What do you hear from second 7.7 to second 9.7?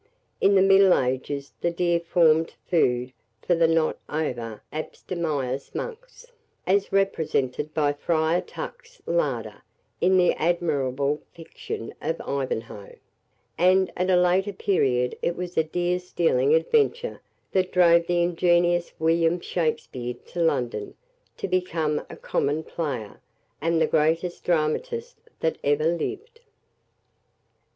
by Friar Tuck's larder,